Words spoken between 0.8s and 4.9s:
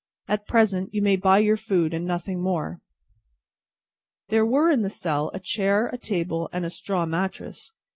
you may buy your food, and nothing more." There were in the